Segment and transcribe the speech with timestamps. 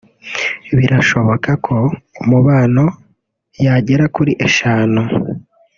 [0.77, 1.77] birashonoka ko
[2.21, 2.83] Umubano
[3.65, 5.01] yagera kuri eshanu